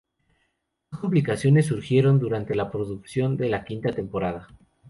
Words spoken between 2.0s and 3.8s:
durante la producción de la